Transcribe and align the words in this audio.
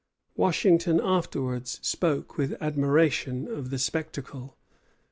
Washington 0.35 0.99
afterwards 0.99 1.77
spoke 1.83 2.35
with 2.35 2.59
admiration 2.59 3.47
of 3.47 3.69
the 3.69 3.77
spectacle. 3.77 4.57